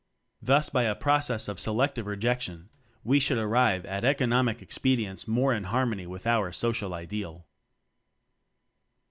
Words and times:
Thus 0.41 0.67
by 0.69 0.81
a 0.85 0.95
process 0.95 1.47
of 1.47 1.57
(selec 1.57 1.93
tive) 1.93 2.07
rejection 2.07 2.69
we 3.03 3.19
should 3.19 3.37
arrive 3.37 3.85
at 3.85 4.03
economic 4.03 4.59
expedients 4.63 5.27
more 5.27 5.53
in 5.53 5.65
har 5.65 5.85
mony 5.85 6.07
with 6.07 6.25
our 6.25 6.51
Social 6.51 6.95
Ideal. 6.95 7.45